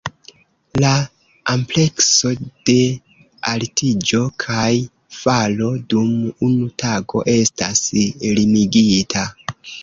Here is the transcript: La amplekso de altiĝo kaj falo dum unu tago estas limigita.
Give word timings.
La 0.83 0.91
amplekso 1.55 2.31
de 2.69 2.77
altiĝo 3.51 4.21
kaj 4.45 4.71
falo 5.19 5.69
dum 5.95 6.09
unu 6.49 6.71
tago 6.85 7.23
estas 7.37 7.85
limigita. 8.41 9.29